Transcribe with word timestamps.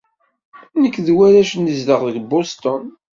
Nekk 0.81 0.95
d 1.05 1.07
warrac 1.15 1.51
nezdeɣ 1.57 2.01
deg 2.13 2.25
Bustun. 2.31 2.85